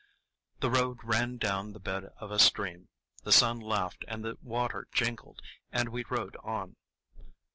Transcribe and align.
The 0.61 0.71
road 0.71 0.97
ran 1.03 1.37
down 1.37 1.73
the 1.73 1.79
bed 1.79 2.05
of 2.17 2.31
a 2.31 2.39
stream; 2.39 2.89
the 3.21 3.31
sun 3.31 3.59
laughed 3.59 4.03
and 4.07 4.25
the 4.25 4.35
water 4.41 4.87
jingled, 4.91 5.43
and 5.71 5.89
we 5.89 6.05
rode 6.09 6.35
on. 6.37 6.75